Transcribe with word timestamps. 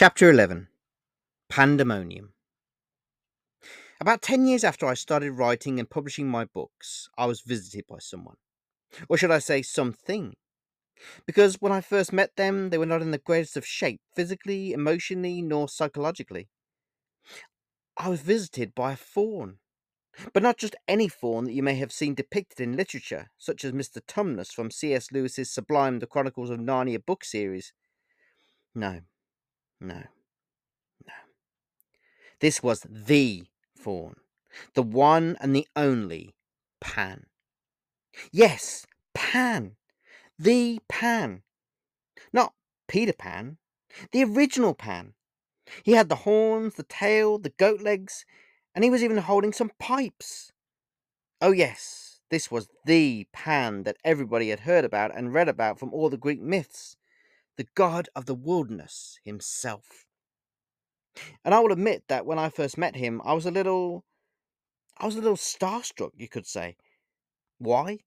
Chapter 0.00 0.30
11 0.30 0.68
Pandemonium. 1.50 2.32
About 4.00 4.22
10 4.22 4.46
years 4.46 4.64
after 4.64 4.86
I 4.86 4.94
started 4.94 5.32
writing 5.32 5.78
and 5.78 5.90
publishing 5.90 6.26
my 6.26 6.46
books, 6.46 7.10
I 7.18 7.26
was 7.26 7.42
visited 7.42 7.84
by 7.86 7.98
someone. 7.98 8.36
Or 9.10 9.18
should 9.18 9.30
I 9.30 9.40
say, 9.40 9.60
something? 9.60 10.36
Because 11.26 11.56
when 11.60 11.70
I 11.70 11.82
first 11.82 12.14
met 12.14 12.36
them, 12.36 12.70
they 12.70 12.78
were 12.78 12.86
not 12.86 13.02
in 13.02 13.10
the 13.10 13.18
greatest 13.18 13.58
of 13.58 13.66
shape, 13.66 14.00
physically, 14.16 14.72
emotionally, 14.72 15.42
nor 15.42 15.68
psychologically. 15.68 16.48
I 17.98 18.08
was 18.08 18.22
visited 18.22 18.74
by 18.74 18.92
a 18.92 18.96
faun. 18.96 19.58
But 20.32 20.42
not 20.42 20.56
just 20.56 20.76
any 20.88 21.08
faun 21.08 21.44
that 21.44 21.52
you 21.52 21.62
may 21.62 21.74
have 21.74 21.92
seen 21.92 22.14
depicted 22.14 22.58
in 22.58 22.74
literature, 22.74 23.32
such 23.36 23.66
as 23.66 23.72
Mr. 23.72 24.00
Tumnus 24.08 24.50
from 24.50 24.70
C.S. 24.70 25.12
Lewis's 25.12 25.52
sublime 25.52 25.98
The 25.98 26.06
Chronicles 26.06 26.48
of 26.48 26.58
Narnia 26.58 27.04
book 27.04 27.22
series. 27.22 27.74
No, 28.74 29.00
no, 29.80 30.02
no. 31.06 31.14
This 32.40 32.62
was 32.62 32.86
the 32.88 33.44
faun, 33.74 34.16
the 34.74 34.82
one 34.82 35.36
and 35.40 35.54
the 35.54 35.66
only 35.74 36.34
Pan. 36.80 37.26
Yes, 38.32 38.86
Pan, 39.14 39.76
the 40.38 40.80
Pan. 40.88 41.42
Not 42.32 42.54
Peter 42.88 43.12
Pan, 43.12 43.58
the 44.12 44.24
original 44.24 44.74
Pan. 44.74 45.14
He 45.82 45.92
had 45.92 46.08
the 46.08 46.16
horns, 46.16 46.74
the 46.74 46.82
tail, 46.82 47.38
the 47.38 47.50
goat 47.50 47.80
legs, 47.80 48.24
and 48.74 48.84
he 48.84 48.90
was 48.90 49.02
even 49.02 49.18
holding 49.18 49.52
some 49.52 49.70
pipes. 49.78 50.52
Oh, 51.40 51.52
yes, 51.52 52.20
this 52.30 52.50
was 52.50 52.68
the 52.84 53.26
Pan 53.32 53.84
that 53.84 53.96
everybody 54.04 54.50
had 54.50 54.60
heard 54.60 54.84
about 54.84 55.16
and 55.16 55.32
read 55.32 55.48
about 55.48 55.78
from 55.78 55.92
all 55.94 56.10
the 56.10 56.16
Greek 56.16 56.40
myths, 56.40 56.96
the 57.56 57.66
god 57.74 58.08
of 58.14 58.26
the 58.26 58.34
wilderness 58.34 59.18
himself. 59.24 60.06
And 61.44 61.54
I 61.54 61.60
will 61.60 61.72
admit 61.72 62.04
that 62.08 62.26
when 62.26 62.38
I 62.38 62.48
first 62.48 62.78
met 62.78 62.96
him, 62.96 63.20
I 63.24 63.32
was 63.32 63.46
a 63.46 63.50
little. 63.50 64.04
I 64.98 65.06
was 65.06 65.16
a 65.16 65.20
little 65.20 65.36
starstruck, 65.36 66.10
you 66.16 66.28
could 66.28 66.46
say. 66.46 66.76
Why? 67.58 67.98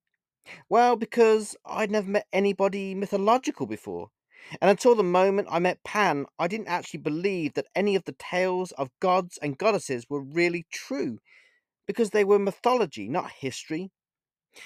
Well, 0.70 0.96
because 0.96 1.56
I'd 1.66 1.92
never 1.92 2.10
met 2.10 2.28
anybody 2.32 2.94
mythological 2.96 3.66
before. 3.66 4.10
And 4.62 4.70
until 4.70 4.94
the 4.94 5.04
moment 5.04 5.48
I 5.50 5.60
met 5.60 5.84
Pan, 5.84 6.26
I 6.38 6.48
didn't 6.48 6.68
actually 6.68 7.00
believe 7.00 7.54
that 7.54 7.68
any 7.76 7.96
of 7.96 8.04
the 8.04 8.16
tales 8.20 8.72
of 8.74 8.90
gods 9.00 9.40
and 9.42 9.58
goddesses 9.58 10.06
were 10.10 10.22
really 10.22 10.66
true, 10.72 11.20
because 11.88 12.10
they 12.10 12.24
were 12.24 12.40
mythology, 12.40 13.08
not 13.08 13.32
history. 13.32 13.92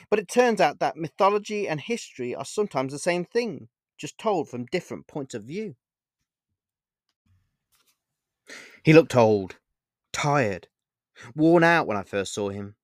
But 0.10 0.20
it 0.20 0.28
turns 0.28 0.60
out 0.60 0.80
that 0.80 0.98
mythology 0.98 1.68
and 1.68 1.80
history 1.80 2.36
are 2.36 2.46
sometimes 2.46 2.92
the 2.92 3.00
same 3.00 3.24
thing, 3.24 3.70
just 3.98 4.18
told 4.18 4.50
from 4.50 4.66
different 4.66 5.08
points 5.08 5.34
of 5.34 5.44
view. 5.46 5.76
He 8.84 8.92
looked 8.92 9.16
old, 9.16 9.60
tired, 10.14 10.68
worn 11.36 11.64
out 11.64 11.88
when 11.88 11.98
I 11.98 12.04
first 12.04 12.34
saw 12.34 12.50
him. 12.50 12.76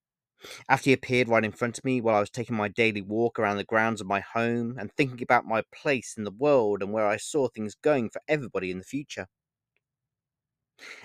After 0.69 0.91
he 0.91 0.93
appeared 0.93 1.29
right 1.29 1.45
in 1.45 1.51
front 1.53 1.77
of 1.77 1.85
me 1.85 2.01
while 2.01 2.15
I 2.15 2.21
was 2.21 2.29
taking 2.31 2.55
my 2.57 2.69
daily 2.69 3.01
walk 3.01 3.39
around 3.39 3.57
the 3.57 3.65
grounds 3.65 4.01
of 4.01 4.07
my 4.07 4.21
home 4.21 4.77
and 4.79 4.91
thinking 4.93 5.23
about 5.23 5.45
my 5.45 5.63
place 5.73 6.17
in 6.17 6.25
the 6.25 6.31
world 6.31 6.83
and 6.83 6.93
where 6.93 7.07
I 7.07 7.17
saw 7.17 7.49
things 7.49 7.75
going 7.75 8.09
for 8.11 8.21
everybody 8.27 8.71
in 8.71 8.79
the 8.79 8.85
future. 8.85 9.27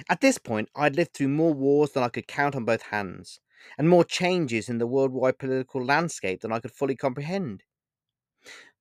At 0.08 0.20
this 0.20 0.36
point, 0.36 0.68
I'd 0.74 0.96
lived 0.96 1.14
through 1.14 1.28
more 1.28 1.54
wars 1.54 1.92
than 1.92 2.02
I 2.02 2.10
could 2.10 2.26
count 2.26 2.54
on 2.54 2.66
both 2.66 2.82
hands, 2.82 3.40
and 3.78 3.88
more 3.88 4.04
changes 4.04 4.68
in 4.68 4.76
the 4.76 4.86
worldwide 4.86 5.38
political 5.38 5.82
landscape 5.82 6.42
than 6.42 6.52
I 6.52 6.60
could 6.60 6.72
fully 6.72 6.94
comprehend. 6.94 7.62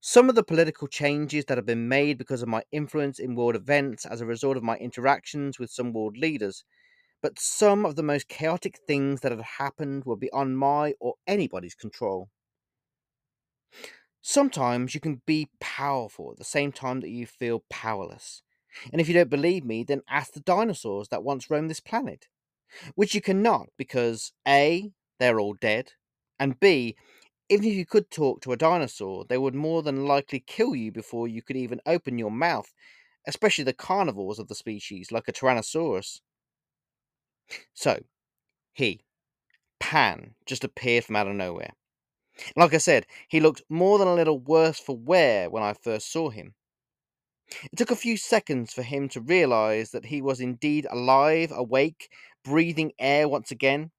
Some 0.02 0.28
of 0.28 0.34
the 0.34 0.44
political 0.44 0.88
changes 0.88 1.45
that 1.45 1.58
have 1.58 1.66
been 1.67 1.88
made 1.88 2.17
because 2.17 2.42
of 2.42 2.48
my 2.48 2.64
influence 2.72 3.20
in 3.20 3.36
world 3.36 3.56
events 3.56 4.06
as 4.08 4.22
a 4.22 4.26
result 4.26 4.58
of 4.58 4.64
my 4.64 4.76
interactions 4.78 5.59
with 5.59 5.70
some 5.70 5.94
world 5.94 6.17
leaders, 6.17 6.64
but 7.22 7.39
some 7.39 7.86
of 7.86 7.95
the 7.95 8.04
most 8.04 8.28
chaotic 8.28 8.80
things 8.88 9.22
that 9.22 9.31
had 9.31 9.42
happened 9.42 10.06
were 10.06 10.16
beyond 10.16 10.58
my 10.58 10.95
or 11.00 11.16
anybody's 11.27 11.76
control. 11.76 12.30
Sometimes 14.22 14.94
you 14.94 14.99
can 14.99 15.22
be 15.26 15.49
powerful 15.60 16.32
at 16.32 16.38
the 16.38 16.43
same 16.43 16.72
time 16.72 16.99
that 17.02 17.10
you 17.10 17.26
feel 17.26 17.64
powerless. 17.70 18.42
And 18.92 19.02
if 19.02 19.08
you 19.08 19.14
don't 19.14 19.30
believe 19.30 19.64
me, 19.64 19.83
then 19.83 20.02
ask 20.10 20.33
the 20.33 20.39
dinosaurs 20.42 21.08
that 21.10 21.23
once 21.23 21.49
roamed 21.49 21.70
this 21.70 21.80
planet. 21.80 22.27
Which 22.95 23.16
you 23.16 23.22
cannot 23.22 23.70
because 23.77 24.33
A, 24.48 24.92
they're 25.20 25.39
all 25.39 25.54
dead, 25.54 25.93
and 26.39 26.60
B, 26.60 26.98
even 27.50 27.66
if 27.66 27.74
you 27.74 27.86
could 27.86 28.10
talk 28.12 28.42
to 28.42 28.52
a 28.54 28.58
dinosaur, 28.58 29.26
they 29.26 29.38
would 29.38 29.56
more 29.56 29.84
than 29.84 30.06
likely 30.06 30.40
kill 30.40 30.76
you 30.76 30.92
before 30.92 31.28
you 31.28 31.42
could 31.42 31.58
even 31.58 31.82
open 31.86 32.18
your 32.18 32.32
mouth, 32.32 32.74
especially 33.28 33.64
the 33.66 33.74
carnivores 33.74 34.40
of 34.40 34.48
the 34.48 34.56
species, 34.56 35.12
like 35.12 35.28
a 35.28 35.34
Tyrannosaurus. 35.34 36.22
So, 37.74 38.00
he, 38.74 39.06
Pan, 39.80 40.36
just 40.46 40.64
appeared 40.64 41.06
from 41.06 41.16
out 41.18 41.28
of 41.28 41.36
nowhere. 41.36 41.72
Like 42.56 42.74
I 42.74 42.80
said, 42.80 43.08
he 43.30 43.40
looked 43.40 43.64
more 43.70 44.00
than 44.00 44.08
a 44.08 44.16
little 44.16 44.40
worse 44.40 44.80
for 44.80 44.98
wear 44.98 45.50
when 45.50 45.64
I 45.64 45.74
first 45.74 46.12
saw 46.12 46.30
him. 46.30 46.56
It 47.72 47.78
took 47.78 47.92
a 47.92 47.96
few 47.96 48.18
seconds 48.18 48.74
for 48.74 48.84
him 48.84 49.08
to 49.10 49.22
realize 49.22 49.92
that 49.92 50.08
he 50.08 50.22
was 50.22 50.42
indeed 50.42 50.86
alive, 50.90 51.50
awake, 51.52 52.10
breathing 52.44 52.92
air 53.00 53.30
once 53.30 53.52
again, 53.52 53.92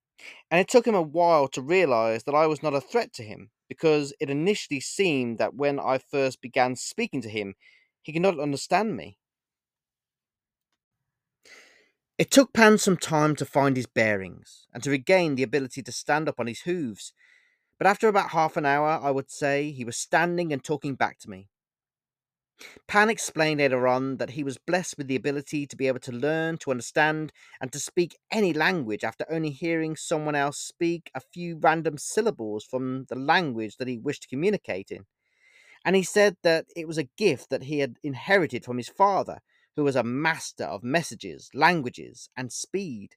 and 0.51 0.61
it 0.61 0.69
took 0.69 0.87
him 0.87 0.95
a 0.95 1.03
while 1.03 1.49
to 1.49 1.63
realize 1.63 2.25
that 2.25 2.35
I 2.35 2.47
was 2.47 2.63
not 2.63 2.75
a 2.75 2.81
threat 2.81 3.13
to 3.15 3.23
him, 3.23 3.51
because 3.69 4.13
it 4.21 4.31
initially 4.31 4.81
seemed 4.81 5.39
that 5.39 5.55
when 5.55 5.79
I 5.79 5.99
first 5.99 6.41
began 6.41 6.77
speaking 6.77 7.21
to 7.23 7.29
him, 7.29 7.55
he 8.03 8.13
could 8.13 8.23
not 8.23 8.41
understand 8.41 8.97
me. 8.97 9.19
It 12.17 12.31
took 12.31 12.53
Pan 12.53 12.79
some 12.79 12.97
time 12.97 13.37
to 13.37 13.45
find 13.45 13.77
his 13.77 13.87
bearings 13.87 14.67
and 14.75 14.83
to 14.83 14.91
regain 14.91 15.37
the 15.37 15.45
ability 15.45 15.83
to 15.83 15.93
stand 15.93 16.29
up 16.29 16.41
on 16.41 16.49
his 16.49 16.63
hooves, 16.63 17.13
but 17.79 17.87
after 17.87 18.09
about 18.09 18.31
half 18.31 18.57
an 18.57 18.67
hour, 18.67 18.99
I 19.01 19.13
would 19.13 19.31
say, 19.31 19.71
he 19.71 19.85
was 19.85 19.97
standing 19.97 20.53
and 20.53 20.65
talking 20.65 20.97
back 20.97 21.21
to 21.21 21.31
me. 21.31 21.49
Pan 22.89 23.09
explained 23.09 23.61
later 23.61 23.87
on 23.87 24.17
that 24.17 24.31
he 24.31 24.43
was 24.43 24.59
blessed 24.59 24.99
with 24.99 25.07
the 25.07 25.17
ability 25.17 25.67
to 25.67 25.77
be 25.77 25.87
able 25.87 26.01
to 26.01 26.13
learn, 26.13 26.59
to 26.59 26.71
understand, 26.71 27.33
and 27.61 27.73
to 27.73 27.79
speak 27.79 28.17
any 28.33 28.53
language 28.53 29.05
after 29.05 29.25
only 29.31 29.51
hearing 29.51 29.95
someone 29.95 30.35
else 30.35 30.59
speak 30.59 31.11
a 31.15 31.21
few 31.21 31.57
random 31.57 31.99
syllables 31.99 32.65
from 32.65 33.05
the 33.05 33.15
language 33.15 33.77
that 33.77 33.89
he 33.89 33.99
wished 33.99 34.23
to 34.23 34.29
communicate 34.29 34.91
in. 34.91 35.07
And 35.85 35.95
he 35.95 36.03
said 36.03 36.37
that 36.43 36.67
it 36.75 36.89
was 36.89 36.99
a 36.99 37.09
gift 37.17 37.51
that 37.51 37.65
he 37.65 37.79
had 37.79 37.97
inherited 38.03 38.65
from 38.65 38.79
his 38.79 38.89
father, 38.89 39.39
who 39.77 39.85
was 39.85 39.97
a 39.97 40.03
master 40.03 40.65
of 40.65 40.83
messages, 40.83 41.51
languages, 41.55 42.29
and 42.37 42.53
speed. 42.53 43.11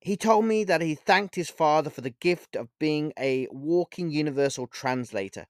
He 0.00 0.16
told 0.16 0.44
me 0.44 0.64
that 0.64 0.82
he 0.82 0.94
thanked 0.94 1.34
his 1.34 1.50
father 1.50 1.90
for 1.90 2.02
the 2.02 2.10
gift 2.10 2.54
of 2.54 2.68
being 2.78 3.12
a 3.18 3.48
walking 3.50 4.10
universal 4.10 4.66
translator, 4.66 5.46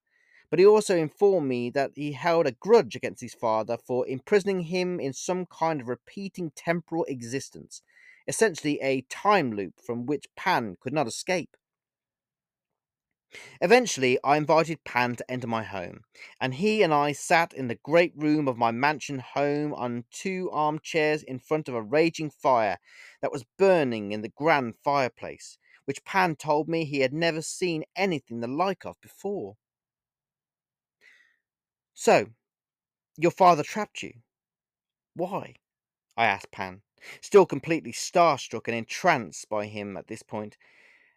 but 0.51 0.59
he 0.59 0.67
also 0.67 0.97
informed 0.97 1.49
me 1.49 1.71
that 1.71 1.93
he 1.95 2.13
held 2.13 2.47
a 2.47 2.53
grudge 2.53 2.97
against 2.97 3.21
his 3.21 3.35
father 3.35 3.77
for 3.77 4.07
imprisoning 4.07 4.63
him 4.63 5.01
in 5.01 5.13
some 5.13 5.47
kind 5.47 5.81
of 5.81 5.89
repeating 5.89 6.51
temporal 6.55 7.05
existence, 7.05 7.83
essentially 8.29 8.81
a 8.81 9.03
time 9.03 9.53
loop 9.53 9.81
from 9.81 10.07
which 10.07 10.29
Pan 10.37 10.77
could 10.81 10.93
not 10.93 11.07
escape. 11.07 11.57
Eventually, 13.61 14.19
I 14.23 14.37
invited 14.37 14.85
Pan 14.85 15.17
to 15.17 15.31
enter 15.31 15.47
my 15.47 15.63
home, 15.63 16.05
and 16.41 16.55
he 16.55 16.83
and 16.83 16.95
I 16.95 17.13
sat 17.13 17.53
in 17.53 17.69
the 17.69 17.75
great 17.75 18.13
room 18.17 18.47
of 18.49 18.57
my 18.57 18.71
mansion 18.71 19.19
home 19.19 19.75
on 19.75 20.05
two 20.11 20.49
armchairs 20.53 21.23
in 21.23 21.39
front 21.41 21.69
of 21.69 21.75
a 21.75 21.83
raging 21.83 22.31
fire 22.31 22.79
that 23.21 23.33
was 23.33 23.45
burning 23.59 24.13
in 24.13 24.23
the 24.23 24.29
grand 24.29 24.77
fireplace, 24.83 25.59
which 25.87 26.05
Pan 26.05 26.37
told 26.37 26.69
me 26.69 26.85
he 26.85 27.01
had 27.01 27.13
never 27.13 27.43
seen 27.43 27.85
anything 27.97 28.41
the 28.41 28.47
like 28.49 28.87
of 28.87 29.01
before. 29.01 29.57
So, 31.97 32.27
your 33.17 33.33
father 33.33 33.65
trapped 33.65 34.05
you. 34.05 34.13
Why? 35.15 35.57
I 36.17 36.27
asked 36.27 36.53
Pan, 36.53 36.83
still 37.21 37.47
completely 37.47 37.91
starstruck 37.91 38.69
and 38.69 38.77
entranced 38.77 39.49
by 39.49 39.67
him 39.67 39.97
at 39.97 40.07
this 40.07 40.23
point 40.23 40.57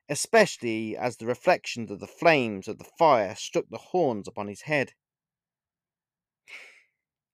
especially 0.09 0.97
as 0.97 1.17
the 1.17 1.27
reflections 1.27 1.91
of 1.91 1.99
the 1.99 2.07
flames 2.07 2.67
of 2.67 2.79
the 2.79 2.83
fire 2.97 3.35
struck 3.35 3.65
the 3.69 3.77
horns 3.77 4.27
upon 4.27 4.47
his 4.47 4.61
head. 4.61 4.93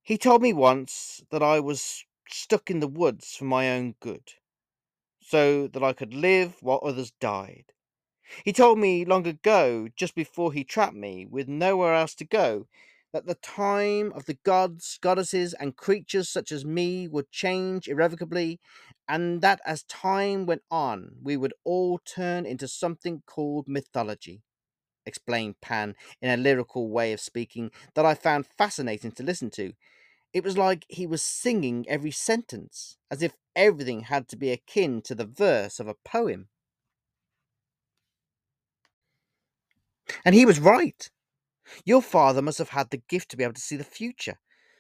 He 0.03 0.17
told 0.17 0.41
me 0.41 0.51
once 0.51 1.23
that 1.31 1.41
I 1.41 1.61
was 1.61 2.03
stuck 2.27 2.69
in 2.69 2.81
the 2.81 2.87
woods 2.87 3.35
for 3.35 3.45
my 3.45 3.71
own 3.71 3.95
good, 4.01 4.33
so 5.21 5.67
that 5.67 5.83
I 5.83 5.93
could 5.93 6.13
live 6.13 6.61
while 6.61 6.81
others 6.83 7.11
died. 7.11 7.71
He 8.43 8.51
told 8.51 8.77
me 8.77 9.05
long 9.05 9.25
ago, 9.25 9.87
just 9.95 10.13
before 10.13 10.51
he 10.51 10.63
trapped 10.63 10.95
me, 10.95 11.25
with 11.25 11.47
nowhere 11.47 11.93
else 11.93 12.13
to 12.15 12.25
go, 12.25 12.67
that 13.15 13.27
the 13.27 13.35
time 13.37 14.13
of 14.15 14.27
the 14.27 14.37
gods, 14.45 14.99
goddesses, 15.01 15.55
and 15.55 15.77
creatures 15.77 16.29
such 16.29 16.53
as 16.53 16.65
me 16.65 17.07
would 17.09 17.31
change 17.31 17.89
irrevocably, 17.89 18.61
and 19.09 19.41
that 19.41 19.61
as 19.65 19.83
time 19.85 20.45
went 20.45 20.63
on, 20.71 21.13
we 21.23 21.37
would 21.37 21.55
all 21.65 21.99
turn 21.99 22.45
into 22.45 22.69
something 22.69 23.23
called 23.27 23.67
mythology, 23.69 24.43
explained 25.05 25.61
Pan 25.61 25.95
in 26.21 26.29
a 26.31 26.37
lyrical 26.37 26.89
way 26.89 27.13
of 27.13 27.21
speaking 27.21 27.71
that 27.95 28.05
I 28.05 28.15
found 28.15 28.47
fascinating 28.47 29.13
to 29.13 29.23
listen 29.23 29.51
to, 29.51 29.73
It 30.33 30.43
was 30.43 30.57
like 30.57 30.85
he 30.89 31.07
was 31.07 31.23
singing 31.23 31.85
every 31.89 32.11
sentence, 32.11 32.97
as 33.09 33.23
if 33.23 33.35
everything 33.55 34.01
had 34.01 34.27
to 34.29 34.37
be 34.37 34.51
akin 34.51 35.01
to 35.03 35.15
the 35.15 35.25
verse 35.25 35.79
of 35.79 35.87
a 35.87 35.95
poem. 36.05 36.49
And 40.25 40.35
he 40.35 40.45
was 40.45 40.59
right. 40.59 41.09
Your 41.83 42.01
father 42.01 42.41
must 42.41 42.57
have 42.57 42.69
had 42.69 42.89
the 42.89 43.01
gift 43.09 43.29
to 43.29 43.37
be 43.37 43.43
able 43.43 43.53
to 43.53 43.61
see 43.61 43.75
the 43.75 43.83
future, 43.83 44.39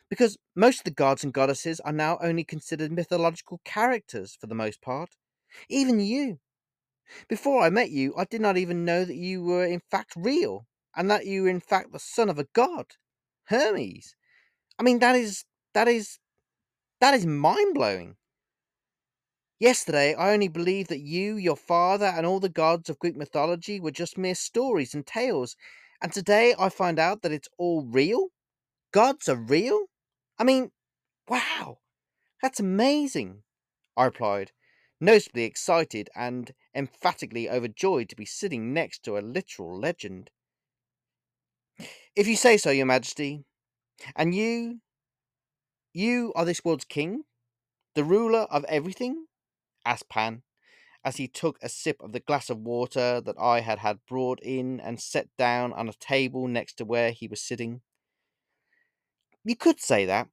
because 0.09 0.37
most 0.55 0.79
of 0.79 0.83
the 0.85 0.91
gods 0.91 1.23
and 1.23 1.33
goddesses 1.33 1.79
are 1.79 1.91
now 1.91 2.17
only 2.21 2.43
considered 2.43 2.91
mythological 2.91 3.61
characters 3.65 4.37
for 4.39 4.47
the 4.47 4.55
most 4.55 4.81
part. 4.81 5.17
Even 5.69 5.99
you. 5.99 6.39
Before 7.27 7.61
I 7.61 7.69
met 7.69 7.91
you, 7.91 8.13
I 8.17 8.25
did 8.25 8.41
not 8.41 8.57
even 8.57 8.85
know 8.85 9.05
that 9.05 9.15
you 9.15 9.43
were 9.43 9.65
in 9.65 9.81
fact 9.91 10.13
real, 10.15 10.67
and 10.95 11.09
that 11.09 11.25
you 11.25 11.43
were 11.43 11.49
in 11.49 11.59
fact 11.59 11.91
the 11.91 11.99
son 11.99 12.29
of 12.29 12.39
a 12.39 12.47
god, 12.53 12.87
Hermes. 13.45 14.15
I 14.79 14.83
mean, 14.83 14.99
that 14.99 15.15
is 15.15 15.45
that 15.73 15.87
is 15.87 16.19
that 16.99 17.13
is 17.13 17.25
mind 17.25 17.73
blowing. 17.73 18.17
Yesterday, 19.59 20.13
I 20.13 20.33
only 20.33 20.49
believed 20.49 20.89
that 20.89 20.99
you, 20.99 21.37
your 21.37 21.55
father, 21.55 22.05
and 22.05 22.25
all 22.25 22.41
the 22.41 22.49
gods 22.49 22.89
of 22.89 22.99
Greek 22.99 23.15
mythology 23.15 23.79
were 23.79 23.91
just 23.91 24.17
mere 24.17 24.35
stories 24.35 24.93
and 24.93 25.05
tales, 25.07 25.55
and 26.01 26.11
today 26.11 26.53
I 26.57 26.69
find 26.69 26.99
out 26.99 27.21
that 27.21 27.31
it's 27.31 27.49
all 27.57 27.83
real. 27.83 28.27
Gods 28.91 29.27
are 29.27 29.35
real. 29.35 29.85
I 30.37 30.43
mean, 30.43 30.71
wow, 31.27 31.79
that's 32.41 32.59
amazing. 32.59 33.43
I 33.97 34.05
replied, 34.05 34.51
noticeably 34.99 35.43
excited 35.43 36.09
and 36.15 36.53
emphatically 36.73 37.49
overjoyed 37.49 38.09
to 38.09 38.15
be 38.15 38.25
sitting 38.25 38.73
next 38.73 39.03
to 39.03 39.17
a 39.17 39.19
literal 39.19 39.77
legend. 39.77 40.29
If 42.15 42.27
you 42.27 42.35
say 42.35 42.57
so, 42.57 42.71
your 42.71 42.85
majesty, 42.85 43.43
and 44.15 44.33
you, 44.33 44.79
you 45.93 46.31
are 46.35 46.45
this 46.45 46.63
world's 46.63 46.85
king, 46.85 47.23
the 47.95 48.03
ruler 48.03 48.47
of 48.51 48.65
everything? 48.65 49.25
asked 49.85 50.09
Pan, 50.09 50.43
as 51.05 51.17
he 51.17 51.29
took 51.29 51.57
a 51.63 51.69
sip 51.69 51.97
of 52.01 52.11
the 52.13 52.19
glass 52.19 52.49
of 52.49 52.59
water 52.59 53.21
that 53.21 53.37
I 53.39 53.61
had 53.61 53.79
had 53.79 54.05
brought 54.07 54.41
in 54.41 54.81
and 54.81 55.01
set 55.01 55.29
down 55.37 55.73
on 55.73 55.87
a 55.89 55.93
table 55.93 56.49
next 56.49 56.73
to 56.79 56.85
where 56.85 57.11
he 57.11 57.29
was 57.29 57.41
sitting. 57.41 57.83
You 59.45 59.55
could 59.55 59.79
say 59.79 60.03
that, 60.07 60.27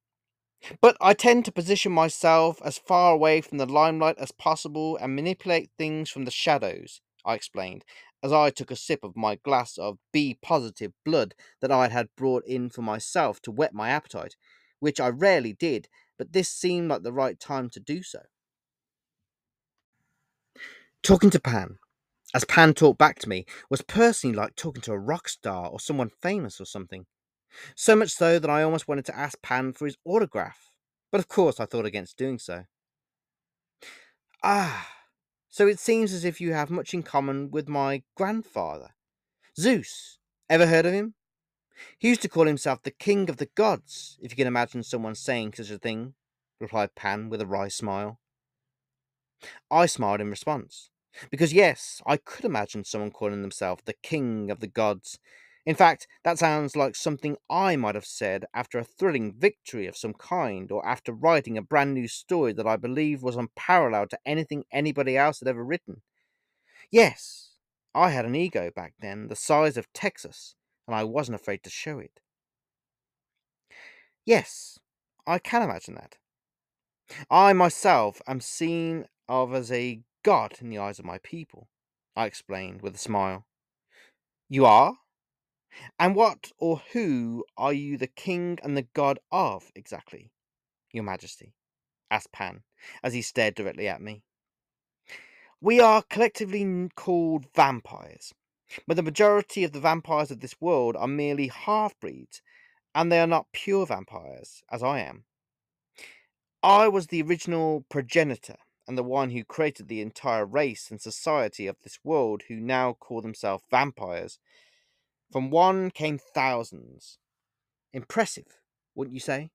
but 0.81 0.97
I 1.01 1.13
tend 1.13 1.45
to 1.45 1.51
position 1.53 1.91
myself 1.91 2.61
as 2.63 2.77
far 2.79 3.13
away 3.13 3.41
from 3.41 3.59
the 3.59 3.65
limelight 3.65 4.17
as 4.19 4.31
possible 4.31 4.97
and 4.97 5.15
manipulate 5.15 5.71
things 5.77 6.09
from 6.09 6.25
the 6.25 6.31
shadows, 6.31 7.01
I 7.25 7.35
explained, 7.35 7.85
as 8.23 8.33
I 8.33 8.51
took 8.51 8.71
a 8.71 8.75
sip 8.77 9.03
of 9.03 9.17
my 9.17 9.35
glass 9.35 9.77
of 9.77 9.99
B 10.13 10.37
positive 10.41 10.93
blood 11.05 11.35
that 11.61 11.71
I 11.71 11.89
had 11.89 12.15
brought 12.17 12.45
in 12.45 12.69
for 12.69 12.81
myself 12.83 13.41
to 13.43 13.51
whet 13.51 13.73
my 13.73 13.89
appetite, 13.89 14.37
which 14.79 14.99
I 14.99 15.09
rarely 15.09 15.53
did, 15.53 15.89
but 16.17 16.33
this 16.33 16.49
seemed 16.49 16.89
like 16.89 17.03
the 17.03 17.13
right 17.13 17.39
time 17.39 17.69
to 17.71 17.79
do 17.81 18.03
so. 18.03 18.23
Talking 21.03 21.29
to 21.31 21.39
Pan, 21.41 21.79
as 22.33 22.45
Pan 22.45 22.73
talked 22.73 22.97
back 22.97 23.19
to 23.19 23.27
me, 23.27 23.45
was 23.69 23.81
personally 23.81 24.33
like 24.33 24.55
talking 24.55 24.81
to 24.83 24.93
a 24.93 24.97
rock 24.97 25.27
star 25.27 25.67
or 25.67 25.77
someone 25.77 26.09
famous 26.21 26.61
or 26.61 26.65
something. 26.65 27.07
So 27.75 27.93
much 27.93 28.11
so 28.11 28.39
that 28.39 28.49
I 28.49 28.63
almost 28.63 28.87
wanted 28.87 29.03
to 29.07 29.17
ask 29.17 29.41
Pan 29.41 29.73
for 29.73 29.85
his 29.85 29.97
autograph, 30.05 30.71
but 31.11 31.19
of 31.19 31.27
course 31.27 31.59
I 31.59 31.65
thought 31.65 31.85
against 31.85 32.15
doing 32.15 32.39
so. 32.39 32.63
Ah, 34.41 34.87
so 35.49 35.67
it 35.67 35.77
seems 35.77 36.13
as 36.13 36.23
if 36.23 36.39
you 36.39 36.53
have 36.53 36.69
much 36.69 36.93
in 36.93 37.03
common 37.03 37.51
with 37.51 37.67
my 37.67 38.03
grandfather. 38.15 38.91
Zeus. 39.59 40.19
Ever 40.49 40.67
heard 40.67 40.85
of 40.85 40.93
him? 40.93 41.15
He 41.99 42.07
used 42.07 42.21
to 42.21 42.29
call 42.29 42.47
himself 42.47 42.81
the 42.81 42.91
king 42.91 43.29
of 43.29 43.37
the 43.37 43.49
gods, 43.55 44.17
if 44.21 44.31
you 44.31 44.37
can 44.37 44.47
imagine 44.47 44.83
someone 44.83 45.15
saying 45.15 45.55
such 45.55 45.69
a 45.69 45.77
thing, 45.77 46.13
replied 46.61 46.95
Pan 46.95 47.27
with 47.27 47.41
a 47.41 47.45
wry 47.45 47.67
smile. 47.67 48.21
I 49.69 49.85
smiled 49.87 50.21
in 50.21 50.29
response, 50.29 50.89
because 51.31 51.53
yes, 51.53 52.01
I 52.05 52.17
could 52.17 52.45
imagine 52.45 52.83
someone 52.83 53.11
calling 53.11 53.41
themselves 53.41 53.83
the 53.85 53.93
king 54.03 54.49
of 54.51 54.59
the 54.59 54.67
gods, 54.67 55.19
in 55.65 55.75
fact, 55.75 56.07
that 56.23 56.37
sounds 56.39 56.75
like 56.75 56.95
something 56.95 57.37
I 57.49 57.75
might 57.77 57.95
have 57.95 58.05
said 58.05 58.45
after 58.53 58.77
a 58.79 58.83
thrilling 58.83 59.33
victory 59.33 59.87
of 59.87 59.95
some 59.97 60.13
kind, 60.13 60.71
or 60.71 60.85
after 60.85 61.13
writing 61.13 61.57
a 61.57 61.61
brand 61.61 61.93
new 61.93 62.07
story 62.07 62.53
that 62.53 62.67
I 62.67 62.75
believe 62.75 63.23
was 63.23 63.35
unparalleled 63.37 64.09
to 64.11 64.19
anything 64.25 64.65
anybody 64.71 65.17
else 65.17 65.39
had 65.39 65.47
ever 65.47 65.63
written. 65.63 66.01
Yes, 66.91 67.57
I 67.93 68.11
had 68.11 68.25
an 68.25 68.35
ego 68.35 68.71
back 68.71 68.93
then, 68.99 69.27
the 69.27 69.35
size 69.35 69.77
of 69.77 69.91
Texas, 69.93 70.55
and 70.87 70.95
I 70.95 71.03
wasn't 71.03 71.35
afraid 71.35 71.63
to 71.63 71.69
show 71.69 71.99
it. 71.99 72.21
Yes, 74.25 74.79
I 75.25 75.39
can 75.39 75.61
imagine 75.61 75.95
that. 75.95 76.17
I 77.29 77.51
myself 77.51 78.21
am 78.27 78.39
seen 78.39 79.07
of 79.27 79.53
as 79.53 79.69
a 79.73 80.01
god 80.23 80.55
in 80.61 80.69
the 80.69 80.77
eyes 80.77 80.99
of 80.99 81.05
my 81.05 81.19
people, 81.19 81.69
I 82.15 82.25
explained 82.25 82.81
with 82.81 82.95
a 82.95 82.99
smile. 82.99 83.45
You 84.49 84.65
are? 84.65 84.97
And 85.99 86.15
what 86.15 86.51
or 86.57 86.81
who 86.93 87.45
are 87.57 87.73
you 87.73 87.97
the 87.97 88.07
king 88.07 88.59
and 88.63 88.77
the 88.77 88.87
god 88.93 89.19
of 89.31 89.71
exactly, 89.75 90.31
your 90.91 91.03
majesty? 91.03 91.53
asked 92.09 92.31
Pan, 92.31 92.63
as 93.03 93.13
he 93.13 93.21
stared 93.21 93.55
directly 93.55 93.87
at 93.87 94.01
me. 94.01 94.23
We 95.59 95.79
are 95.79 96.03
collectively 96.03 96.89
called 96.95 97.47
vampires, 97.55 98.33
but 98.85 98.95
the 98.95 99.03
majority 99.03 99.63
of 99.63 99.71
the 99.71 99.79
vampires 99.79 100.29
of 100.29 100.41
this 100.41 100.59
world 100.61 100.95
are 100.95 101.07
merely 101.07 101.47
half 101.47 101.99
breeds, 101.99 102.41
and 102.93 103.11
they 103.11 103.19
are 103.19 103.27
not 103.27 103.51
pure 103.51 103.85
vampires, 103.85 104.61
as 104.71 104.83
I 104.83 104.99
am. 104.99 105.25
I 106.61 106.87
was 106.87 107.07
the 107.07 107.21
original 107.21 107.85
progenitor 107.89 108.57
and 108.87 108.97
the 108.97 109.03
one 109.03 109.31
who 109.31 109.43
created 109.43 109.87
the 109.87 110.01
entire 110.01 110.45
race 110.45 110.91
and 110.91 111.01
society 111.01 111.67
of 111.67 111.77
this 111.83 111.99
world 112.03 112.43
who 112.47 112.55
now 112.55 112.93
call 112.93 113.21
themselves 113.21 113.63
vampires 113.71 114.39
from 115.33 115.49
one 115.49 115.89
came 115.89 116.19
thousands. 116.19 117.17
Impressive, 117.91 118.59
wouldn't 118.93 119.15
you 119.15 119.19
say? 119.19 119.49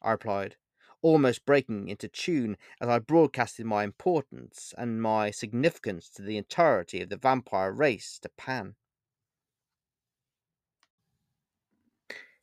I 0.00 0.12
replied, 0.12 0.56
almost 1.02 1.44
breaking 1.44 1.88
into 1.88 2.08
tune 2.08 2.56
as 2.80 2.88
I 2.88 2.98
broadcasted 2.98 3.66
my 3.66 3.84
importance 3.84 4.72
and 4.78 5.02
my 5.02 5.30
significance 5.30 6.08
to 6.10 6.22
the 6.22 6.38
entirety 6.38 7.02
of 7.02 7.10
the 7.10 7.18
vampire 7.18 7.70
race 7.72 8.18
to 8.22 8.30
Pan. 8.30 8.76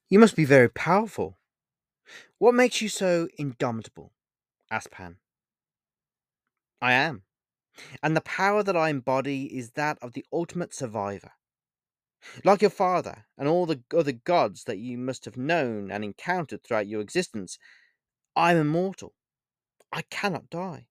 You 0.08 0.20
must 0.20 0.36
be 0.36 0.46
very 0.46 0.70
powerful. 0.70 1.40
What 2.38 2.54
makes 2.54 2.81
you 2.81 2.90
so 2.90 3.28
indomitable? 3.40 4.14
asked 4.69 4.92
Pan. 4.92 5.18
I 6.82 6.94
am. 6.94 7.24
And 8.02 8.16
the 8.16 8.22
power 8.22 8.64
that 8.64 8.78
I 8.78 8.90
embody 8.90 9.58
is 9.58 9.72
that 9.72 9.98
of 10.02 10.14
the 10.14 10.26
ultimate 10.32 10.74
survivor. 10.74 11.32
Like 12.44 12.62
your 12.62 12.72
father 12.72 13.26
and 13.38 13.48
all 13.48 13.66
the 13.66 13.84
other 13.96 14.12
gods 14.12 14.64
that 14.64 14.78
you 14.78 14.98
must 14.98 15.26
have 15.26 15.38
known 15.38 15.92
and 15.92 16.04
encountered 16.04 16.64
throughout 16.64 16.88
your 16.88 17.02
existence, 17.02 17.60
I'm 18.36 18.58
immortal. 18.58 19.14
I 19.92 20.02
cannot 20.04 20.50
die. 20.50 20.88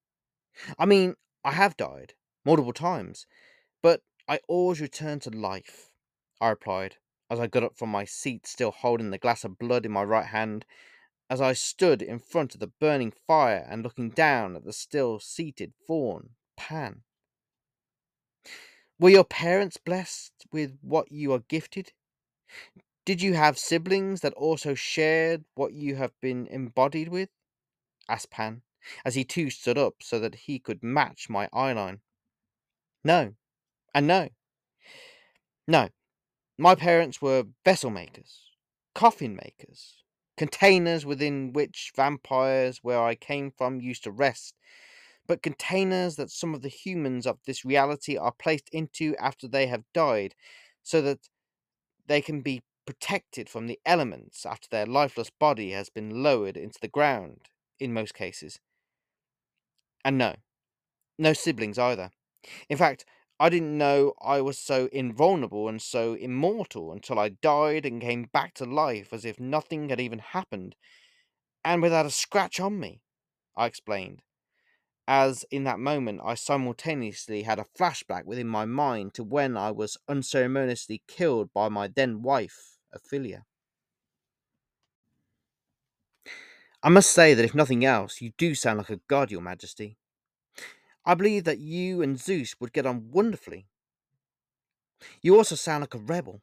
I 0.79 0.87
mean, 0.87 1.17
I 1.45 1.53
have 1.53 1.77
died 1.77 2.15
multiple 2.45 2.73
times, 2.73 3.27
but 3.83 4.03
I 4.29 4.41
always 4.49 4.81
return 4.81 5.21
to 5.21 5.31
life, 5.31 5.91
I 6.41 6.51
replied 6.51 6.97
as 7.31 7.41
I 7.41 7.47
got 7.47 7.63
up 7.63 7.77
from 7.77 7.91
my 7.91 8.05
seat, 8.05 8.47
still 8.47 8.71
holding 8.71 9.11
the 9.11 9.19
glass 9.19 9.45
of 9.45 9.59
blood 9.59 9.87
in 9.87 9.93
my 9.93 10.05
right 10.05 10.27
hand, 10.27 10.65
as 11.31 11.41
I 11.41 11.53
stood 11.53 12.03
in 12.03 12.19
front 12.19 12.55
of 12.55 12.61
the 12.61 12.73
burning 12.81 13.13
fire 13.27 13.67
and 13.69 13.83
looking 13.83 14.11
down 14.11 14.57
at 14.57 14.65
the 14.65 14.73
still 14.73 15.19
seated 15.19 15.73
faun, 15.87 16.31
Pan. 16.57 17.03
Were 18.99 19.11
your 19.11 19.25
parents 19.25 19.77
blessed 19.77 20.47
with 20.53 20.79
what 20.81 21.11
you 21.11 21.33
are 21.33 21.41
gifted? 21.41 21.93
Did 23.05 23.21
you 23.21 23.35
have 23.35 23.59
siblings 23.59 24.21
that 24.21 24.33
also 24.35 24.75
shared 24.75 25.45
what 25.55 25.73
you 25.73 25.97
have 25.97 26.13
been 26.21 26.47
embodied 26.47 27.09
with? 27.09 27.31
asked 28.09 28.31
Pan, 28.31 28.63
as 29.05 29.15
he 29.15 29.25
too 29.25 29.51
stood 29.51 29.79
up 29.79 29.97
so 30.03 30.19
that 30.21 30.35
he 30.35 30.59
could 30.59 30.83
match 30.83 31.29
my 31.29 31.49
eyeline. 31.49 32.01
No, 33.03 33.35
and 33.95 34.07
no. 34.07 34.29
No, 35.67 35.89
my 36.59 36.75
parents 36.75 37.21
were 37.21 37.47
vessel 37.65 37.91
makers, 37.91 38.51
coffin 38.95 39.35
makers, 39.35 40.04
containers 40.37 41.07
within 41.07 41.53
which 41.53 41.93
vampires 41.95 42.81
where 42.83 43.03
I 43.03 43.15
came 43.15 43.51
from 43.51 43.81
used 43.81 44.05
to 44.05 44.11
rest 44.11 44.55
but 45.27 45.43
containers 45.43 46.17
that 46.17 46.31
some 46.31 46.55
of 46.55 46.63
the 46.63 46.69
humans 46.69 47.27
of 47.27 47.39
this 47.47 47.65
reality 47.65 48.17
are 48.17 48.33
placed 48.33 48.69
into 48.71 49.15
after 49.19 49.49
they 49.49 49.67
have 49.67 49.85
died, 49.93 50.35
so 50.83 51.01
that 51.01 51.29
they 52.07 52.21
can 52.21 52.43
be 52.43 52.63
protected 52.87 53.49
from 53.49 53.67
the 53.67 53.81
elements 53.87 54.45
after 54.45 54.69
their 54.71 54.87
lifeless 54.87 55.31
body 55.31 55.71
has 55.71 55.89
been 55.89 56.23
lowered 56.23 56.57
into 56.57 56.79
the 56.81 56.89
ground, 56.89 57.49
in 57.81 57.95
most 57.95 58.15
cases. 58.15 58.61
And 60.05 60.19
no, 60.19 60.35
no 61.19 61.33
siblings 61.33 61.79
either. 61.79 62.11
In 62.69 62.77
fact, 62.77 63.07
I 63.41 63.49
didn't 63.51 63.77
know 63.79 64.15
I 64.23 64.41
was 64.41 64.59
so 64.59 64.89
invulnerable 64.93 65.69
and 65.69 65.83
so 65.83 66.15
immortal 66.15 66.93
until 66.93 67.19
I 67.19 67.31
died 67.31 67.87
and 67.87 68.01
came 68.01 68.25
back 68.33 68.55
to 68.55 68.65
life 68.65 69.13
as 69.13 69.25
if 69.25 69.41
nothing 69.41 69.89
had 69.91 70.01
even 70.01 70.21
happened. 70.21 70.77
and 71.65 71.83
without 71.83 72.07
a 72.07 72.11
scratch 72.11 72.61
on 72.61 72.79
me, 72.81 73.03
I 73.57 73.67
explained, 73.67 74.23
as 75.09 75.45
in 75.51 75.65
that 75.65 75.79
moment 75.79 76.21
I 76.25 76.35
simultaneously 76.35 77.43
had 77.43 77.59
a 77.59 77.67
flashback 77.79 78.25
within 78.25 78.49
my 78.49 78.65
mind 78.67 79.15
to 79.15 79.25
when 79.25 79.57
I 79.57 79.71
was 79.71 79.99
unceremoniously 80.09 81.03
killed 81.09 81.53
by 81.53 81.69
my 81.69 81.89
then 81.89 82.23
wife, 82.23 82.79
Ophelia. 82.93 83.45
I 86.83 86.89
must 86.91 87.11
say 87.11 87.35
that 87.35 87.45
if 87.45 87.55
nothing 87.55 87.85
else, 87.85 88.21
you 88.21 88.33
do 88.39 88.55
sound 88.55 88.79
like 88.79 88.91
a 88.91 89.01
god, 89.09 89.31
Your 89.31 89.41
Majesty. 89.41 89.99
I 91.07 91.15
believe 91.15 91.45
that 91.45 91.59
you 91.59 92.03
and 92.03 92.19
Zeus 92.21 92.61
would 92.61 92.73
get 92.75 92.85
on 92.87 93.11
wonderfully. 93.11 93.67
You 95.23 95.37
also 95.37 95.57
sound 95.57 95.83
like 95.83 95.95
a 95.95 95.99
rebel, 95.99 96.41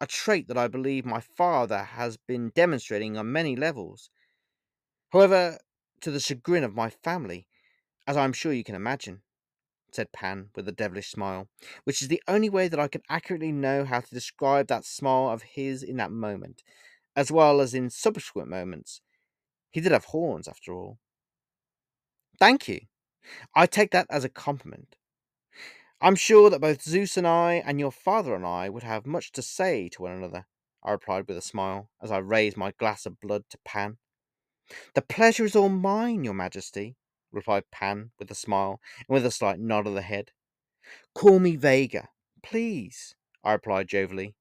a 0.00 0.06
trait 0.06 0.48
that 0.48 0.58
I 0.58 0.68
believe 0.68 1.04
my 1.06 1.20
father 1.20 1.84
has 1.84 2.16
been 2.16 2.50
demonstrating 2.50 3.16
on 3.16 3.32
many 3.32 3.56
levels. 3.56 4.10
However, 5.10 5.58
to 6.00 6.10
the 6.10 6.18
chagrin 6.18 6.64
of 6.64 6.74
my 6.74 6.90
family, 6.90 7.46
as 8.06 8.16
I 8.16 8.24
am 8.24 8.32
sure 8.32 8.52
you 8.52 8.64
can 8.64 8.74
imagine, 8.74 9.22
said 9.92 10.12
Pan 10.12 10.50
with 10.56 10.68
a 10.68 10.72
devilish 10.72 11.10
smile, 11.10 11.48
which 11.84 12.02
is 12.02 12.08
the 12.08 12.22
only 12.28 12.50
way 12.50 12.68
that 12.68 12.80
I 12.80 12.88
can 12.88 13.02
accurately 13.08 13.52
know 13.52 13.84
how 13.84 14.00
to 14.00 14.14
describe 14.14 14.68
that 14.68 14.84
smile 14.86 15.30
of 15.30 15.42
his 15.42 15.82
in 15.82 15.96
that 15.98 16.12
moment, 16.12 16.62
as 17.16 17.32
well 17.32 17.60
as 17.60 17.74
in 17.74 17.90
subsequent 17.90 18.48
moments 18.48 19.02
he 19.72 19.80
did 19.80 19.92
have 19.92 20.06
horns, 20.06 20.48
after 20.48 20.72
all. 20.74 20.98
Thank 22.38 22.68
you. 22.68 22.80
I 23.54 23.66
take 23.66 23.90
that 23.92 24.06
as 24.10 24.24
a 24.24 24.28
compliment. 24.28 24.96
I'm 26.00 26.16
sure 26.16 26.50
that 26.50 26.60
both 26.60 26.82
Zeus 26.82 27.16
and 27.16 27.26
I, 27.26 27.62
and 27.64 27.78
your 27.78 27.92
father 27.92 28.34
and 28.34 28.44
I, 28.44 28.68
would 28.68 28.82
have 28.82 29.06
much 29.06 29.30
to 29.32 29.42
say 29.42 29.88
to 29.90 30.02
one 30.02 30.12
another, 30.12 30.46
I 30.82 30.90
replied 30.90 31.28
with 31.28 31.36
a 31.36 31.42
smile, 31.42 31.90
as 32.02 32.10
I 32.10 32.18
raised 32.18 32.56
my 32.56 32.72
glass 32.72 33.06
of 33.06 33.20
blood 33.20 33.44
to 33.50 33.58
Pan. 33.64 33.98
The 34.94 35.02
pleasure 35.02 35.44
is 35.44 35.54
all 35.54 35.68
mine, 35.68 36.24
your 36.24 36.34
majesty, 36.34 36.96
replied 37.30 37.70
Pan 37.70 38.10
with 38.18 38.30
a 38.30 38.34
smile 38.34 38.80
and 39.08 39.14
with 39.14 39.24
a 39.24 39.30
slight 39.30 39.60
nod 39.60 39.86
of 39.86 39.94
the 39.94 40.02
head. 40.02 40.32
Call 41.14 41.38
me 41.38 41.54
Vega, 41.56 42.08
please, 42.42 43.14
I 43.44 43.52
replied 43.52 43.88
jovially. 43.88 44.34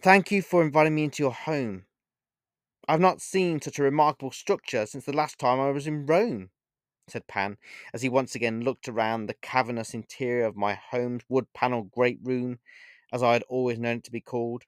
Thank 0.00 0.30
you 0.30 0.42
for 0.42 0.62
inviting 0.62 0.94
me 0.94 1.04
into 1.04 1.22
your 1.22 1.32
home, 1.32 1.86
I've 2.88 3.00
not 3.00 3.20
seen 3.20 3.60
such 3.60 3.80
a 3.80 3.82
remarkable 3.82 4.30
structure 4.30 4.86
since 4.86 5.04
the 5.04 5.12
last 5.12 5.40
time 5.40 5.58
I 5.58 5.70
was 5.70 5.88
in 5.88 6.06
Rome, 6.06 6.50
said 7.08 7.26
Pan, 7.26 7.56
as 7.92 8.02
he 8.02 8.08
once 8.08 8.34
again 8.34 8.62
looked 8.62 8.88
around 8.88 9.26
the 9.26 9.34
cavernous 9.34 9.94
interior 9.94 10.44
of 10.44 10.56
my 10.56 10.74
home's 10.74 11.22
wood 11.28 11.52
panelled 11.52 11.92
great 11.92 12.18
room, 12.22 12.58
as 13.12 13.22
I 13.22 13.34
had 13.34 13.42
always 13.44 13.78
known 13.78 13.98
it 13.98 14.04
to 14.04 14.10
be 14.10 14.20
called. 14.20 14.64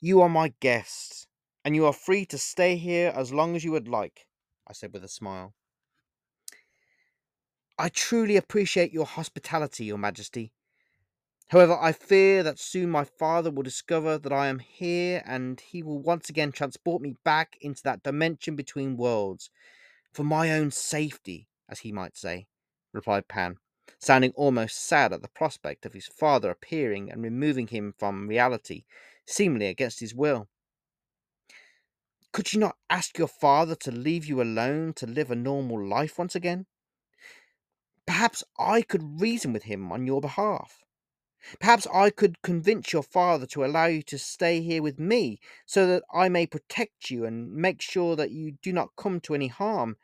You 0.00 0.22
are 0.22 0.28
my 0.28 0.54
guest, 0.60 1.28
and 1.64 1.74
you 1.74 1.86
are 1.86 1.92
free 1.92 2.24
to 2.26 2.38
stay 2.38 2.76
here 2.76 3.12
as 3.14 3.32
long 3.32 3.54
as 3.54 3.64
you 3.64 3.72
would 3.72 3.88
like, 3.88 4.26
I 4.66 4.72
said 4.72 4.92
with 4.92 5.04
a 5.04 5.08
smile. 5.08 5.54
I 7.78 7.88
truly 7.88 8.36
appreciate 8.36 8.92
your 8.92 9.06
hospitality, 9.06 9.84
Your 9.84 9.98
Majesty, 9.98 10.52
However, 11.50 11.76
I 11.80 11.90
fear 11.90 12.44
that 12.44 12.60
soon 12.60 12.90
my 12.90 13.02
father 13.02 13.50
will 13.50 13.64
discover 13.64 14.18
that 14.18 14.32
I 14.32 14.46
am 14.46 14.60
here 14.60 15.20
and 15.26 15.58
he 15.58 15.82
will 15.82 15.98
once 15.98 16.28
again 16.28 16.52
transport 16.52 17.02
me 17.02 17.16
back 17.24 17.58
into 17.60 17.82
that 17.82 18.04
dimension 18.04 18.54
between 18.54 18.96
worlds. 18.96 19.50
For 20.12 20.24
my 20.24 20.52
own 20.52 20.70
safety, 20.70 21.48
as 21.68 21.80
he 21.80 21.92
might 21.92 22.16
say, 22.16 22.46
replied 22.92 23.28
Pan, 23.28 23.58
sounding 23.98 24.32
almost 24.32 24.76
sad 24.76 25.12
at 25.12 25.22
the 25.22 25.28
prospect 25.28 25.86
of 25.86 25.92
his 25.92 26.06
father 26.06 26.50
appearing 26.50 27.10
and 27.10 27.22
removing 27.22 27.68
him 27.68 27.94
from 27.98 28.28
reality, 28.28 28.84
seemingly 29.26 29.66
against 29.66 30.00
his 30.00 30.14
will. 30.14 30.48
Could 32.32 32.52
you 32.52 32.60
not 32.60 32.76
ask 32.88 33.18
your 33.18 33.28
father 33.28 33.74
to 33.76 33.90
leave 33.90 34.26
you 34.26 34.40
alone 34.40 34.94
to 34.94 35.06
live 35.06 35.30
a 35.30 35.36
normal 35.36 35.84
life 35.84 36.18
once 36.18 36.34
again? 36.34 36.66
Perhaps 38.06 38.42
I 38.58 38.82
could 38.82 39.20
reason 39.20 39.52
with 39.52 39.64
him 39.64 39.92
on 39.92 40.06
your 40.06 40.20
behalf. 40.20 40.82
Perhaps 41.58 41.86
I 41.92 42.10
could 42.10 42.42
convince 42.42 42.92
your 42.92 43.02
father 43.02 43.46
to 43.46 43.64
allow 43.64 43.86
you 43.86 44.02
to 44.04 44.18
stay 44.18 44.60
here 44.60 44.82
with 44.82 44.98
me 44.98 45.40
so 45.66 45.86
that 45.86 46.02
I 46.12 46.28
may 46.28 46.46
protect 46.46 47.10
you 47.10 47.24
and 47.24 47.52
make 47.52 47.80
sure 47.80 48.16
that 48.16 48.30
you 48.30 48.52
do 48.62 48.72
not 48.72 48.96
come 48.96 49.20
to 49.20 49.34
any 49.34 49.48
harm 49.48 49.96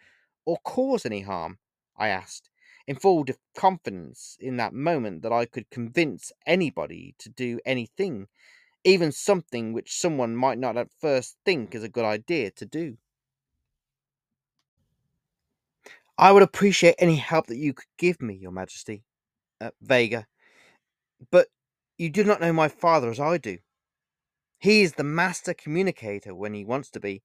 or 0.45 0.59
cause 0.64 1.05
any 1.05 1.23
harm, 1.23 1.59
I 1.97 2.09
asked, 2.09 2.50
in 2.87 2.97
full 2.97 3.25
confidence 3.57 4.37
in 4.40 4.57
that 4.57 4.73
moment 4.73 5.23
that 5.23 5.33
I 5.33 5.45
could 5.45 5.71
convince 5.71 6.33
anybody 6.47 7.14
to 7.19 7.28
do 7.28 7.61
anything, 7.66 8.28
even 8.85 9.12
something 9.12 9.73
which 9.73 9.99
someone 9.99 10.37
might 10.37 10.59
not 10.59 10.76
at 10.76 10.93
first 11.00 11.37
think 11.45 11.75
is 11.75 11.83
a 11.83 11.88
good 11.88 12.05
idea 12.05 12.50
to 12.52 12.64
do. 12.64 12.97
I 16.19 16.33
would 16.33 16.43
appreciate 16.43 16.95
any 16.99 17.16
help 17.16 17.49
that 17.49 17.59
you 17.59 17.75
could 17.75 17.88
give 17.99 18.23
me, 18.23 18.35
Your 18.35 18.52
Majesty. 18.52 19.05
Uh, 19.61 19.71
Vega, 19.83 20.26
but 21.30 21.49
you 21.99 22.11
do 22.11 22.25
not 22.25 22.40
know 22.40 22.52
my 22.52 22.68
father 22.68 23.11
as 23.11 23.20
I 23.20 23.38
do. 23.38 23.58
He 24.58 24.82
is 24.82 24.94
the 24.94 25.04
master 25.04 25.54
communicator 25.54 26.35
when 26.35 26.54
he 26.54 26.64
wants 26.64 26.90
to 26.90 27.00
be, 27.00 27.23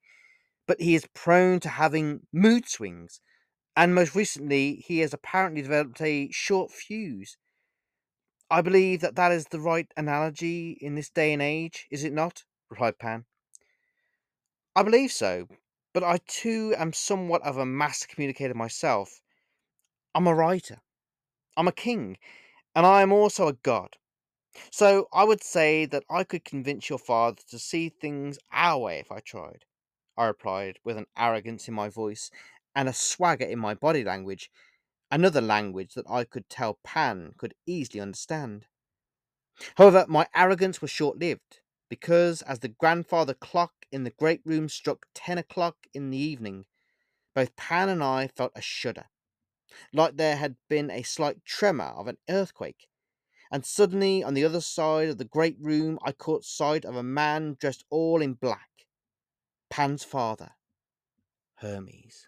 but 0.68 0.82
he 0.82 0.96
is 0.96 1.08
prone 1.14 1.60
to 1.62 1.70
having 1.70 2.28
mood 2.32 2.68
swings, 2.68 3.22
and 3.76 3.96
most 3.96 4.16
recently 4.16 4.76
he 4.76 5.00
has 5.00 5.14
apparently 5.14 5.62
developed 5.62 6.02
a 6.02 6.30
short 6.32 6.72
fuse. 6.72 7.38
I 8.50 8.62
believe 8.62 9.00
that 9.02 9.16
that 9.16 9.32
is 9.32 9.46
the 9.46 9.62
right 9.62 9.90
analogy 9.96 10.78
in 10.82 10.96
this 10.96 11.10
day 11.10 11.32
and 11.32 11.42
age, 11.42 11.88
is 11.90 12.04
it 12.04 12.14
not? 12.14 12.44
replied 12.70 13.00
Pan. 13.00 13.26
I 14.76 14.84
believe 14.84 15.12
so, 15.12 15.48
but 15.94 16.04
I 16.04 16.20
too 16.28 16.74
am 16.78 16.94
somewhat 16.94 17.42
of 17.44 17.58
a 17.58 17.66
master 17.66 18.08
communicator 18.08 18.54
myself. 18.54 19.22
I'm 20.14 20.28
a 20.28 20.36
writer, 20.36 20.82
I'm 21.56 21.68
a 21.68 21.74
king, 21.74 22.18
and 22.76 22.86
I 22.86 23.02
am 23.02 23.12
also 23.12 23.48
a 23.48 23.54
god. 23.54 23.98
So 24.72 25.08
I 25.14 25.24
would 25.24 25.44
say 25.44 25.86
that 25.86 26.04
I 26.10 26.24
could 26.24 26.44
convince 26.44 26.90
your 26.90 27.00
father 27.00 27.42
to 27.50 27.60
see 27.60 27.90
things 27.90 28.38
our 28.52 28.78
way 28.80 29.00
if 29.00 29.12
I 29.12 29.20
tried, 29.20 29.66
I 30.18 30.26
replied 30.26 30.80
with 30.84 30.98
an 30.98 31.08
arrogance 31.18 31.68
in 31.68 31.74
my 31.74 31.90
voice 31.90 32.30
and 32.76 32.90
a 32.90 32.94
swagger 32.94 33.46
in 33.46 33.60
my 33.60 33.74
body 33.74 34.04
language, 34.04 34.52
another 35.10 35.42
language 35.42 35.94
that 35.94 36.10
I 36.10 36.24
could 36.24 36.50
tell 36.50 36.80
Pan 36.84 37.34
could 37.38 37.54
easily 37.66 38.00
understand. 38.00 38.68
However, 39.76 40.06
my 40.08 40.28
arrogance 40.36 40.82
was 40.82 40.92
short 40.92 41.18
lived, 41.20 41.60
because 41.90 42.42
as 42.44 42.60
the 42.60 42.70
grandfather 42.70 43.34
clock 43.34 43.74
in 43.92 44.04
the 44.04 44.10
great 44.10 44.42
room 44.46 44.70
struck 44.70 45.06
ten 45.14 45.38
o'clock 45.38 45.76
in 45.94 46.10
the 46.10 46.18
evening, 46.18 46.66
both 47.36 47.56
Pan 47.56 47.90
and 47.90 48.04
I 48.04 48.28
felt 48.28 48.52
a 48.56 48.62
shudder, 48.62 49.06
like 49.94 50.18
there 50.18 50.38
had 50.38 50.56
been 50.70 50.90
a 50.90 51.04
slight 51.04 51.44
tremor 51.46 51.94
of 51.96 52.08
an 52.08 52.18
earthquake. 52.30 52.88
And 53.52 53.66
suddenly, 53.66 54.24
on 54.24 54.34
the 54.34 54.46
other 54.46 54.62
side 54.62 55.10
of 55.10 55.18
the 55.18 55.26
great 55.26 55.58
room, 55.60 56.00
I 56.04 56.14
caught 56.14 56.46
sight 56.46 56.86
of 56.86 56.96
a 56.96 57.04
man 57.04 57.58
dressed 57.60 57.84
all 57.90 58.22
in 58.22 58.34
black. 58.34 58.70
Pan's 59.70 60.04
father, 60.04 60.52
Hermes. 61.56 62.28